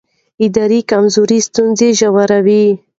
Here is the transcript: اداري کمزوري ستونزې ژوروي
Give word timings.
اداري 0.45 0.79
کمزوري 0.91 1.39
ستونزې 1.47 1.89
ژوروي 1.99 2.65